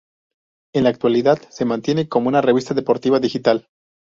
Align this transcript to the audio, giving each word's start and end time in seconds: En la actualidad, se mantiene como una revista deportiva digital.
En 0.73 0.83
la 0.85 0.89
actualidad, 0.89 1.37
se 1.51 1.63
mantiene 1.63 2.09
como 2.09 2.27
una 2.27 2.41
revista 2.41 2.73
deportiva 2.73 3.19
digital. 3.19 3.67